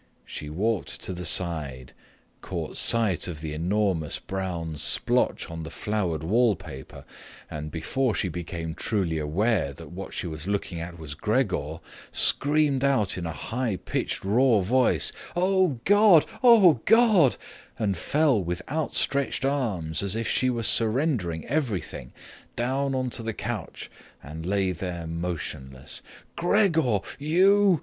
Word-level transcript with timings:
She 0.25 0.49
walked 0.49 0.99
to 1.03 1.13
the 1.13 1.25
side, 1.25 1.93
caught 2.41 2.75
sight 2.75 3.27
of 3.27 3.39
the 3.39 3.53
enormous 3.53 4.17
brown 4.17 4.77
splotch 4.77 5.47
on 5.47 5.61
the 5.61 5.69
flowered 5.69 6.23
wallpaper, 6.23 7.05
and, 7.51 7.69
before 7.69 8.15
she 8.15 8.27
became 8.27 8.73
truly 8.73 9.19
aware 9.19 9.73
that 9.73 9.91
what 9.91 10.11
she 10.15 10.25
was 10.25 10.47
looking 10.47 10.79
at 10.79 10.97
was 10.97 11.13
Gregor, 11.13 11.81
screamed 12.11 12.83
out 12.83 13.15
in 13.15 13.27
a 13.27 13.31
high 13.31 13.75
pitched 13.75 14.23
raw 14.25 14.61
voice 14.61 15.11
"Oh 15.35 15.79
God, 15.85 16.25
oh 16.41 16.81
God" 16.85 17.37
and 17.77 17.95
fell 17.95 18.43
with 18.43 18.63
outstretched 18.69 19.45
arms, 19.45 20.01
as 20.01 20.15
if 20.15 20.27
she 20.27 20.49
was 20.49 20.67
surrendering 20.67 21.45
everything, 21.45 22.11
down 22.55 22.95
onto 22.95 23.21
the 23.21 23.33
couch 23.35 23.91
and 24.23 24.47
lay 24.47 24.71
there 24.71 25.05
motionless. 25.05 26.01
"Gregor, 26.35 27.01
you. 27.19 27.79